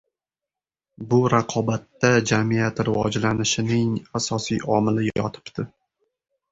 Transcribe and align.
Bu 1.11 1.19
raqobatda 1.33 2.11
jamiyat 2.31 2.83
rivojlanishining 2.89 3.93
asosiy 4.23 4.69
omili 4.79 5.09
yotibdi. 5.15 5.73